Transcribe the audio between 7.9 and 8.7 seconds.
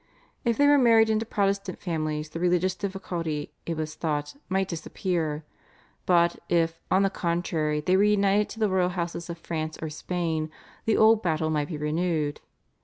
were united to the